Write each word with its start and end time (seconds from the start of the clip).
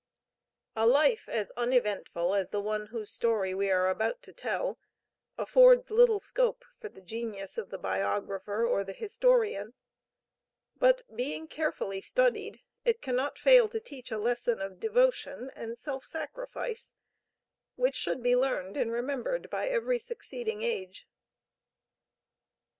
A 0.75 0.87
life 0.87 1.29
as 1.29 1.51
uneventful 1.55 2.33
as 2.33 2.49
the 2.49 2.59
one 2.59 2.87
whose 2.87 3.11
story 3.13 3.53
we 3.53 3.69
are 3.69 3.87
about 3.87 4.23
to 4.23 4.33
tell, 4.33 4.79
affords 5.37 5.91
little 5.91 6.19
scope 6.19 6.65
for 6.79 6.89
the 6.89 7.01
genius 7.03 7.55
of 7.55 7.69
the 7.69 7.77
biographer 7.77 8.65
or 8.65 8.83
the 8.83 8.93
historian, 8.93 9.75
but 10.75 11.03
being 11.15 11.47
carefully 11.47 12.01
studied, 12.01 12.61
it 12.83 13.03
cannot 13.03 13.37
fail 13.37 13.67
to 13.67 13.79
teach 13.79 14.09
a 14.11 14.17
lesson 14.17 14.59
of 14.59 14.79
devotion 14.79 15.51
and 15.55 15.77
self 15.77 16.03
sacrifice, 16.03 16.95
which 17.75 17.95
should 17.95 18.23
be 18.23 18.35
learned 18.35 18.75
and 18.77 18.91
remembered 18.91 19.51
by 19.51 19.67
every 19.67 19.99
succeeding 19.99 20.63
age. 20.63 21.05